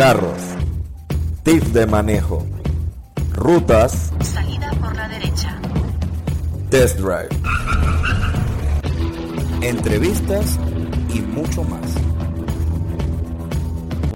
[0.00, 0.40] carros,
[1.42, 2.46] tips de manejo,
[3.34, 5.60] rutas, Salida por la derecha.
[6.70, 7.28] test drive,
[9.60, 10.58] entrevistas
[11.12, 11.82] y mucho más.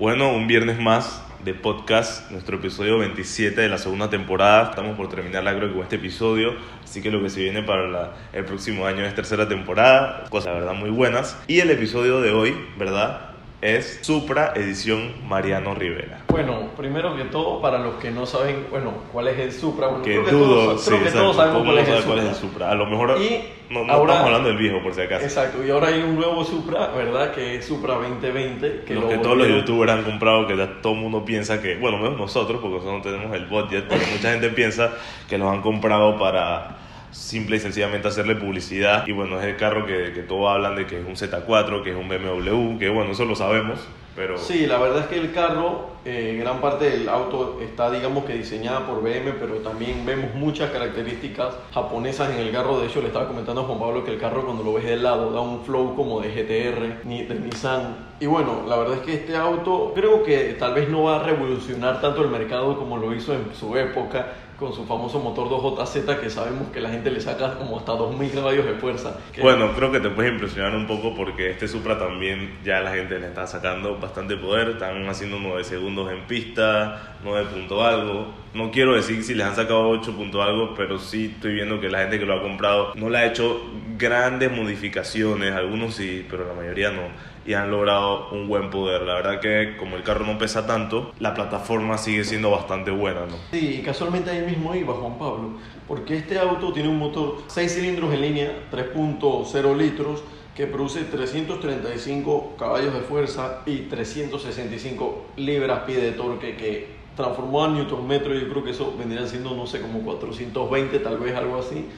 [0.00, 4.70] Bueno, un viernes más de podcast, nuestro episodio 27 de la segunda temporada.
[4.70, 7.86] Estamos por terminar, creo que con este episodio, así que lo que se viene para
[7.88, 11.36] la- el próximo año es tercera temporada, cosas la verdad muy buenas.
[11.46, 13.33] Y el episodio de hoy, ¿verdad?
[13.64, 16.20] Es Supra edición Mariano Rivera.
[16.28, 20.04] Bueno, primero que todo, para los que no saben, bueno, cuál es el Supra, bueno,
[20.04, 22.02] Que creo que dudo, todos, sí, creo que exacto, todos sabemos cuál es el mundo
[22.02, 22.14] sabe Supra.
[22.14, 22.70] cuál es el Supra.
[22.70, 25.24] A lo mejor Y no, no ahora- estamos hablando del viejo, por si acaso.
[25.24, 27.32] Exacto, y ahora hay un nuevo Supra, ¿verdad?
[27.32, 28.82] Que es Supra 2020.
[28.86, 31.62] Que Los lo que todos los youtubers han comprado, que ya todo el mundo piensa
[31.62, 34.90] que, bueno, menos nosotros, porque nosotros no tenemos el budget, pero mucha gente piensa
[35.26, 36.76] que los han comprado para
[37.14, 39.06] simple y sencillamente hacerle publicidad.
[39.06, 41.90] Y bueno, es el carro que, que todos hablan de que es un Z4, que
[41.90, 43.80] es un BMW, que bueno, eso lo sabemos,
[44.16, 44.36] pero...
[44.36, 48.34] Sí, la verdad es que el carro, eh, gran parte del auto está, digamos que
[48.34, 52.80] diseñada por BM, pero también vemos muchas características japonesas en el carro.
[52.80, 54.96] De hecho, le estaba comentando a Juan Pablo que el carro cuando lo ves de
[54.96, 57.96] lado da un flow como de GTR, ni de Nissan.
[58.20, 61.22] Y bueno, la verdad es que este auto creo que tal vez no va a
[61.22, 64.26] revolucionar tanto el mercado como lo hizo en su época
[64.64, 68.32] con su famoso motor 2JZ que sabemos que la gente le saca como hasta 2000
[68.32, 69.18] caballos de fuerza.
[69.42, 73.18] Bueno, creo que te puedes impresionar un poco porque este Supra también ya la gente
[73.18, 74.70] le está sacando bastante poder.
[74.70, 78.28] Están haciendo 9 segundos en pista, 9 punto algo.
[78.54, 81.90] No quiero decir si les han sacado 8 punto algo, pero sí estoy viendo que
[81.90, 83.60] la gente que lo ha comprado no le ha hecho
[83.98, 85.52] grandes modificaciones.
[85.52, 87.33] Algunos sí, pero la mayoría no.
[87.46, 89.02] Y han logrado un buen poder.
[89.02, 93.26] La verdad que como el carro no pesa tanto, la plataforma sigue siendo bastante buena,
[93.26, 93.36] ¿no?
[93.56, 95.50] Y casualmente ahí mismo iba Juan Pablo,
[95.86, 100.22] porque este auto tiene un motor 6 cilindros en línea, 3.0 litros,
[100.54, 108.06] que produce 335 caballos de fuerza y 365 libras-pie de torque, que transformó a Newton
[108.06, 111.88] metro, yo creo que eso vendrían siendo, no sé, como 420, tal vez algo así,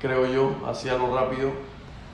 [0.00, 1.50] creo yo, hacia lo rápido.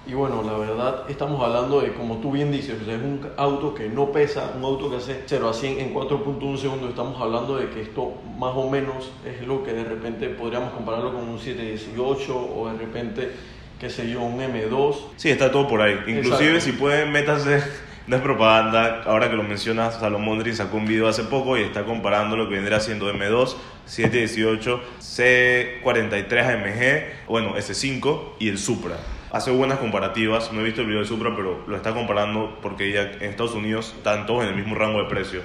[0.09, 3.29] Y bueno, la verdad, estamos hablando de, como tú bien dices, o sea, es un
[3.37, 6.89] auto que no pesa, un auto que hace 0 a 100 en 4.1 segundos.
[6.89, 11.13] Estamos hablando de que esto más o menos es lo que de repente podríamos compararlo
[11.13, 13.33] con un 718 o de repente,
[13.79, 14.97] qué sé yo, un M2.
[15.17, 15.99] Sí, está todo por ahí.
[16.07, 16.61] Inclusive Exacto.
[16.61, 17.63] si pueden, métanse,
[18.07, 21.65] no es propaganda, ahora que lo mencionas, Salomón Drin sacó un video hace poco y
[21.65, 28.97] está comparando lo que vendría siendo M2, 718, C43 AMG, bueno, S5 y el Supra.
[29.31, 32.91] Hace buenas comparativas, no he visto el video del Supra, pero lo está comparando porque
[32.91, 35.43] ya en Estados Unidos están todos en el mismo rango de precio.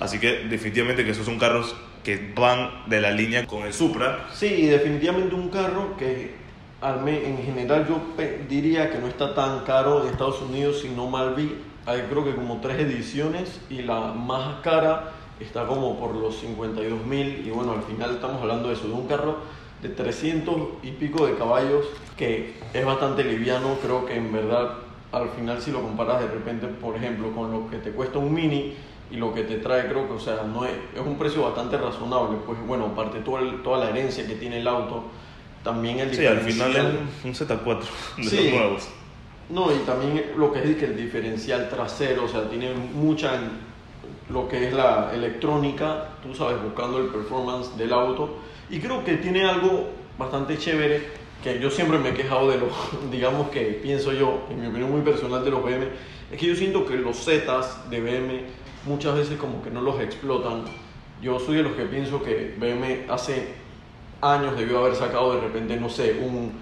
[0.00, 4.26] Así que definitivamente que esos son carros que van de la línea con el Supra.
[4.32, 6.34] Sí, definitivamente un carro que
[6.82, 8.00] en general yo
[8.48, 11.58] diría que no está tan caro en Estados Unidos, si no mal vi.
[11.84, 17.04] Hay creo que como tres ediciones y la más cara está como por los 52
[17.04, 20.90] mil y bueno, al final estamos hablando de eso, de un carro de 300 y
[20.92, 21.86] pico de caballos
[22.16, 24.74] que es bastante liviano, creo que en verdad
[25.12, 28.32] al final si lo comparas de repente, por ejemplo, con lo que te cuesta un
[28.32, 28.74] mini
[29.10, 31.76] y lo que te trae, creo que, o sea, no es, es un precio bastante
[31.78, 35.04] razonable, pues bueno, aparte toda, el- toda la herencia que tiene el auto,
[35.64, 38.36] también el Sí, al final diferencial- es un Z4 de Sí.
[38.44, 38.88] los nuevos.
[39.48, 43.32] no, y también lo que es que el diferencial trasero, o sea, tiene mucha
[44.32, 48.36] lo que es la electrónica, tú sabes, buscando el performance del auto.
[48.68, 51.08] Y creo que tiene algo bastante chévere,
[51.42, 52.70] que yo siempre me he quejado de los,
[53.10, 55.88] digamos que pienso yo, en mi opinión muy personal de los BM,
[56.30, 58.44] es que yo siento que los Zetas de BM
[58.86, 60.64] muchas veces como que no los explotan.
[61.20, 63.54] Yo soy de los que pienso que BM hace
[64.22, 66.52] años debió haber sacado de repente, no sé, un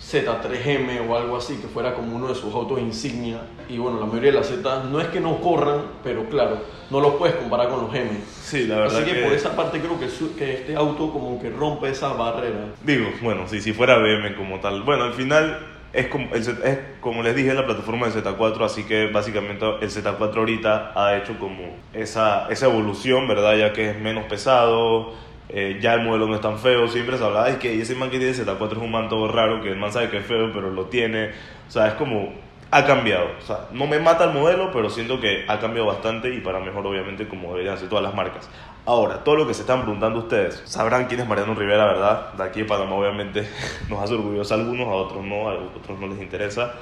[0.00, 3.40] Z3M o algo así, que fuera como uno de sus autos insignia.
[3.68, 6.58] Y bueno, la mayoría de las Z no es que no corran, pero claro,
[6.90, 8.10] no los puedes comparar con los M.
[8.42, 11.12] Sí, la verdad Así que, que, por esa parte creo que, su- que este auto
[11.12, 12.66] como que rompe esa barrera.
[12.82, 14.82] Digo, bueno, si, si fuera BM como tal.
[14.82, 18.64] Bueno, al final es como, el Z- es como les dije, la plataforma del Z4,
[18.64, 23.54] así que básicamente el Z4 ahorita ha hecho como esa, esa evolución, ¿verdad?
[23.56, 25.12] Ya que es menos pesado,
[25.52, 26.88] eh, ya el modelo no es tan feo.
[26.88, 29.60] Siempre se hablaba de que ese man que tiene Z4 es un man todo raro,
[29.62, 31.30] que el man sabe que es feo, pero lo tiene.
[31.68, 32.50] O sea, es como...
[32.72, 36.32] Ha cambiado, o sea, no me mata el modelo, pero siento que ha cambiado bastante
[36.32, 38.48] y para mejor, obviamente, como deberían ser todas las marcas.
[38.86, 42.32] Ahora, todo lo que se están preguntando ustedes, sabrán quién es Mariano Rivera, ¿verdad?
[42.34, 43.48] De aquí de Panamá, obviamente,
[43.88, 46.74] nos hace orgullosos a algunos, a otros no, a otros no les interesa.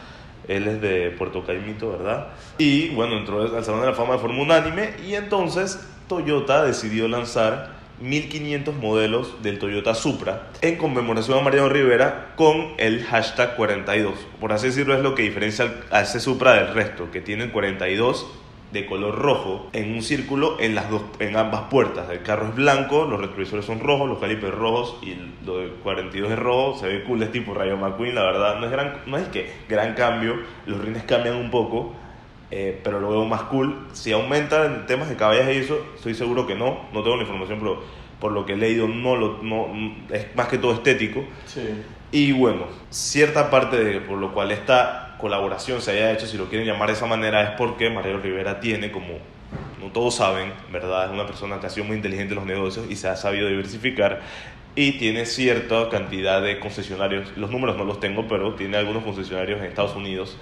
[0.47, 2.29] Él es de Puerto Caimito, ¿verdad?
[2.59, 7.09] Y bueno, entró al Salón de la Fama de forma unánime y entonces Toyota decidió
[7.09, 14.15] lanzar 1500 modelos del Toyota Supra en conmemoración a Mariano Rivera con el hashtag 42.
[14.41, 18.27] Por así decirlo, es lo que diferencia a ese Supra del resto, que tiene 42
[18.73, 22.11] de color rojo en un círculo en las dos en ambas puertas.
[22.11, 26.33] El carro es blanco, los retrovisores son rojos, los calipers rojos y lo de 42
[26.33, 29.17] es rojo, se ve cool, es tipo Rayo McQueen, la verdad, no es gran no
[29.17, 30.37] es que gran cambio,
[30.67, 31.95] los rines cambian un poco,
[32.51, 33.87] eh, pero lo veo más cool.
[33.93, 37.23] Si aumenta en temas de caballas y eso, estoy seguro que no, no tengo la
[37.23, 37.83] información, pero
[38.21, 39.69] por lo que he leído no lo no
[40.11, 41.25] es más que todo estético.
[41.47, 41.61] Sí.
[42.11, 46.49] Y bueno, cierta parte de por lo cual esta colaboración se haya hecho, si lo
[46.49, 49.19] quieren llamar de esa manera, es porque Mariano Rivera tiene, como
[49.81, 51.07] no todos saben, ¿verdad?
[51.07, 53.49] Es una persona que ha sido muy inteligente en los negocios y se ha sabido
[53.49, 54.21] diversificar
[54.75, 59.59] y tiene cierta cantidad de concesionarios, los números no los tengo, pero tiene algunos concesionarios
[59.61, 60.39] en Estados Unidos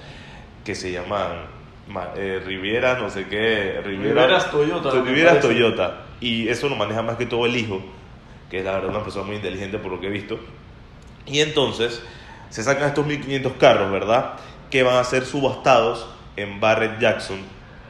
[0.64, 1.46] que se llaman ma-
[2.16, 5.48] eh, Riviera, no sé qué, Riviera, Riveras Toyota, me Riviera parece.
[5.48, 6.02] Toyota.
[6.20, 7.80] Y eso lo maneja más que todo el hijo,
[8.50, 10.38] que es la verdad una persona muy inteligente por lo que he visto.
[11.26, 12.02] Y entonces
[12.50, 14.34] se sacan estos 1500 carros, ¿verdad?
[14.70, 17.38] Que van a ser subastados en Barrett Jackson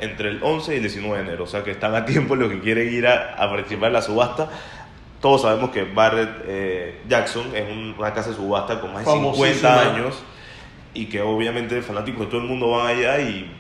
[0.01, 1.45] entre el 11 y el 19 de enero.
[1.45, 4.03] O sea que están a tiempo los que quieren ir a, a participar en la
[4.03, 4.49] subasta.
[5.21, 9.11] Todos sabemos que Barrett eh, Jackson es un- una casa de subasta con más de
[9.13, 9.33] 50
[9.69, 9.81] Famosísima.
[9.81, 10.23] años
[10.97, 13.51] y que obviamente fanáticos de todo el mundo van allá y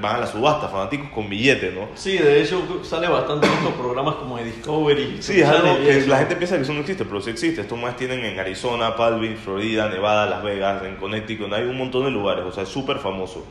[0.00, 1.88] van a la subasta, fanáticos con billete, ¿no?
[1.94, 5.18] Sí, de hecho sale bastante estos programas como de Discovery.
[5.20, 7.60] Sí, es algo que la gente piensa que eso no existe, pero sí existe.
[7.60, 11.76] Estos más tienen en Arizona, Palm Beach, Florida, Nevada, Las Vegas, en Connecticut, hay un
[11.76, 13.44] montón de lugares, o sea, es súper famoso.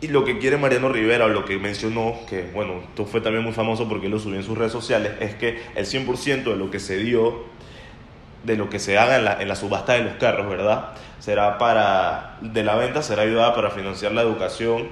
[0.00, 3.42] Y lo que quiere Mariano Rivera, o lo que mencionó, que bueno, esto fue también
[3.42, 6.70] muy famoso porque lo subió en sus redes sociales, es que el 100% de lo
[6.70, 7.46] que se dio,
[8.44, 10.90] de lo que se haga en la, en la subasta de los carros, ¿verdad?
[11.18, 14.88] Será para, de la venta, será ayudada para financiar la educación.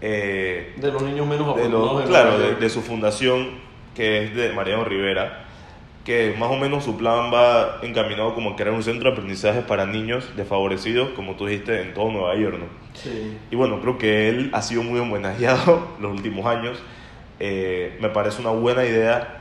[0.00, 2.04] eh, De los niños menos afortunados.
[2.06, 3.50] claro, de su fundación,
[3.94, 5.44] que es de Mariano Rivera,
[6.04, 9.62] que más o menos su plan va encaminado como a crear un centro de aprendizaje
[9.62, 12.66] para niños desfavorecidos, como tú dijiste, en todo Nueva York, ¿no?
[12.94, 13.38] Sí.
[13.50, 16.78] Y bueno, creo que él ha sido muy homenajeado los últimos años.
[17.40, 19.37] Eh, me parece una buena idea.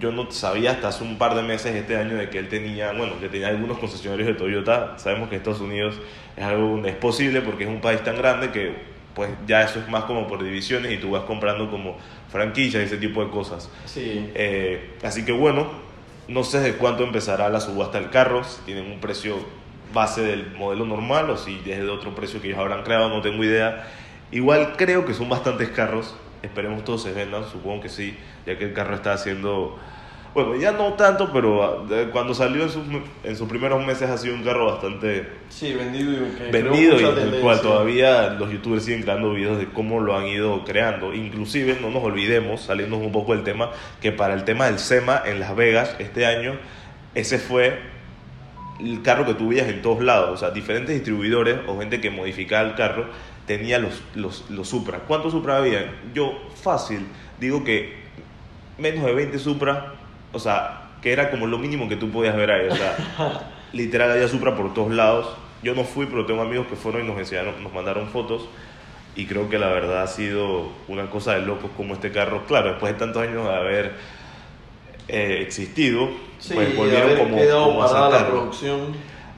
[0.00, 2.92] Yo no sabía hasta hace un par de meses este año de que él tenía,
[2.92, 4.98] bueno, que tenía algunos concesionarios de Toyota.
[4.98, 5.96] Sabemos que Estados Unidos
[6.36, 9.78] es algo donde es posible porque es un país tan grande que pues ya eso
[9.78, 11.96] es más como por divisiones y tú vas comprando como
[12.30, 13.70] franquicias y ese tipo de cosas.
[13.84, 14.30] Sí.
[14.34, 15.70] Eh, así que bueno,
[16.28, 19.36] no sé de cuánto empezará la subasta del carro, si tienen un precio
[19.92, 23.20] base del modelo normal o si es de otro precio que ellos habrán creado, no
[23.20, 23.86] tengo idea.
[24.30, 28.16] Igual creo que son bastantes carros, esperemos todos se vendan, supongo que sí,
[28.46, 29.78] ya que el carro está haciendo,
[30.34, 32.84] bueno, ya no tanto, pero ah, cuando salió en sus,
[33.22, 37.04] en sus primeros meses ha sido un carro bastante Sí, vendido y que vendido y
[37.04, 37.40] tendencia.
[37.40, 41.14] cual todavía los youtubers siguen creando videos de cómo lo han ido creando.
[41.14, 45.22] Inclusive, no nos olvidemos, saliendo un poco del tema, que para el tema del SEMA
[45.26, 46.54] en Las Vegas este año,
[47.14, 47.78] ese fue
[48.80, 50.30] el carro que tú veías en todos lados.
[50.30, 53.06] O sea, diferentes distribuidores o gente que modificaba el carro
[53.46, 55.00] tenía los, los, los Supra.
[55.00, 55.92] ¿Cuántos Supra había?
[56.14, 57.06] Yo fácil
[57.40, 57.94] digo que
[58.78, 59.94] menos de 20 Supra,
[60.32, 62.68] o sea, que era como lo mínimo que tú podías ver ahí.
[62.68, 62.96] O sea,
[63.72, 65.36] literal había Supra por todos lados.
[65.62, 68.48] Yo no fui, pero tengo amigos que fueron y nos enseñaron, nos mandaron fotos.
[69.14, 72.44] Y creo que la verdad ha sido una cosa de locos como este carro.
[72.46, 73.92] Claro, después de tantos años de haber
[75.08, 76.08] eh, existido,
[76.42, 78.94] Sí, pues volvieron como, como a la producción.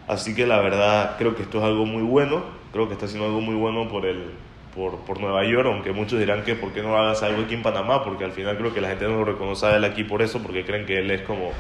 [0.09, 2.43] Así que la verdad creo que esto es algo muy bueno,
[2.75, 4.33] creo que está haciendo algo muy bueno por el
[4.75, 7.63] por, por Nueva York, aunque muchos dirán que por qué no hagas algo aquí en
[7.63, 10.21] Panamá, porque al final creo que la gente no lo reconoce a él aquí por
[10.21, 11.53] eso, porque creen que él es como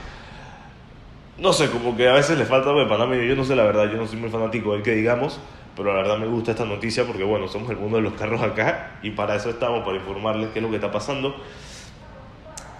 [1.39, 3.57] no sé, como que a veces le falta algo de Panamá, y yo no sé
[3.57, 5.41] la verdad, yo no soy muy fanático del que digamos,
[5.77, 8.41] pero la verdad me gusta esta noticia porque bueno, somos el mundo de los carros
[8.43, 11.35] acá y para eso estamos, para informarles qué es lo que está pasando.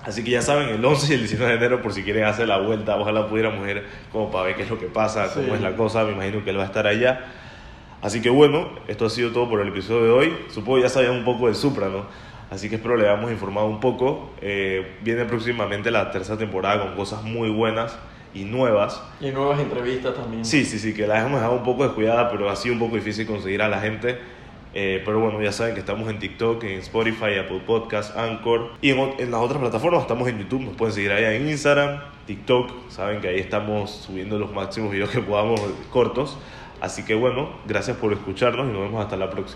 [0.05, 2.47] Así que ya saben, el 11 y el 19 de enero, por si quieren hacer
[2.47, 5.53] la vuelta, ojalá pudiéramos ir como para ver qué es lo que pasa, cómo Sí.
[5.55, 6.05] es la cosa.
[6.05, 7.25] Me imagino que él va a estar allá.
[8.05, 10.35] Así que bueno, esto ha sido todo por el episodio de hoy.
[10.51, 12.05] Supongo ya sabían un poco del Supra, ¿no?
[12.51, 14.29] Así que espero le hayamos informado un poco.
[14.43, 17.97] Eh, viene próximamente la tercera temporada con cosas muy buenas
[18.35, 19.03] y nuevas.
[19.23, 20.45] Y nuevas entrevistas también.
[20.45, 22.97] Sí, sí, sí, que la hemos dejado un poco descuidada, pero ha sido un poco
[22.97, 24.19] difícil conseguir a la gente.
[24.75, 28.91] Eh, pero bueno, ya saben que estamos en TikTok, en Spotify, Apple Podcast, Anchor y
[28.91, 30.03] en, en las otras plataformas.
[30.03, 32.91] Estamos en YouTube, nos pueden seguir allá en Instagram, TikTok.
[32.91, 35.59] Saben que ahí estamos subiendo los máximos videos que podamos
[35.91, 36.37] cortos.
[36.81, 39.53] Así que bueno, gracias por escucharnos y nos vemos hasta la próxima.